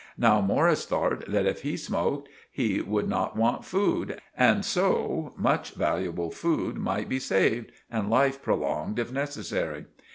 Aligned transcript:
Now 0.17 0.41
Morris 0.41 0.83
thort 0.87 1.25
that 1.29 1.45
if 1.45 1.61
he 1.61 1.77
smoaked, 1.77 2.27
he 2.51 2.81
would 2.81 3.07
not 3.07 3.37
want 3.37 3.63
food, 3.63 4.19
and 4.35 4.65
so 4.65 5.31
much 5.37 5.75
valuable 5.75 6.31
food 6.31 6.77
might 6.79 7.07
be 7.07 7.19
saved, 7.19 7.71
and 7.87 8.09
life 8.09 8.41
prolonged 8.41 8.97
if 8.97 9.11
necessary. 9.11 9.85